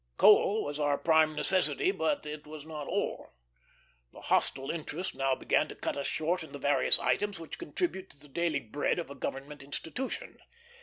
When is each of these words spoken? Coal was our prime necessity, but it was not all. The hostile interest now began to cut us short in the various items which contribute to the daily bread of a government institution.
Coal 0.17 0.63
was 0.63 0.79
our 0.79 0.97
prime 0.97 1.35
necessity, 1.35 1.91
but 1.91 2.25
it 2.25 2.47
was 2.47 2.65
not 2.65 2.87
all. 2.87 3.33
The 4.11 4.21
hostile 4.21 4.71
interest 4.71 5.13
now 5.13 5.35
began 5.35 5.67
to 5.67 5.75
cut 5.75 5.95
us 5.95 6.07
short 6.07 6.43
in 6.43 6.53
the 6.53 6.57
various 6.57 6.97
items 6.97 7.39
which 7.39 7.59
contribute 7.59 8.09
to 8.09 8.19
the 8.19 8.27
daily 8.27 8.61
bread 8.61 8.97
of 8.97 9.11
a 9.11 9.15
government 9.15 9.61
institution. 9.61 10.39